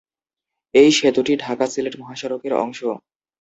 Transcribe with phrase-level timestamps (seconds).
[0.75, 2.79] এই সেতুটি ঢাকা-সিলেট মহাসড়কের অংশ।